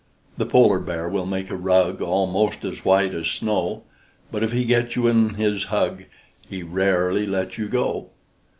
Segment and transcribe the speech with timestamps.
[0.35, 3.83] The polar bear will make a rug Almost as white as snow;
[4.31, 6.05] But if he gets you in his hug,
[6.49, 8.09] He rarely lets you go.